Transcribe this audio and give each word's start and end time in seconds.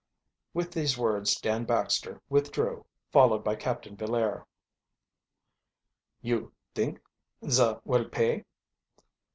With 0.55 0.71
these 0.71 0.97
words 0.97 1.39
Dan 1.39 1.63
Baxter 1.63 2.23
withdrew, 2.27 2.87
followed 3.11 3.43
by 3.43 3.53
Captain 3.55 3.95
Villaire. 3.95 4.45
"You 6.23 6.53
think 6.73 7.01
za 7.47 7.79
will 7.85 8.09
pay?" 8.09 8.45